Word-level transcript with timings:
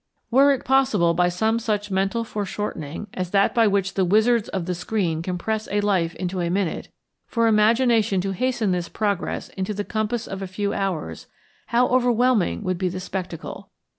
Were 0.31 0.51
it 0.51 0.65
possible, 0.65 1.13
by 1.13 1.29
some 1.29 1.59
such 1.59 1.91
mental 1.91 2.23
foreshortening 2.23 3.05
as 3.13 3.29
that 3.29 3.53
by 3.53 3.67
which 3.67 3.93
the 3.93 4.03
wizards 4.03 4.49
of 4.49 4.65
the 4.65 4.73
screen 4.73 5.21
compress 5.21 5.67
a 5.69 5.79
life 5.79 6.15
into 6.15 6.41
a 6.41 6.49
minute, 6.49 6.89
for 7.27 7.45
imagination 7.45 8.19
to 8.21 8.31
hasten 8.31 8.71
this 8.71 8.89
progress 8.89 9.49
into 9.49 9.75
the 9.75 9.83
compass 9.85 10.25
of 10.25 10.41
a 10.41 10.47
few 10.47 10.73
hours, 10.73 11.27
how 11.67 11.87
overwhelming 11.89 12.63
would 12.63 12.79
be 12.79 12.89
the 12.89 12.99
spectacle! 12.99 13.69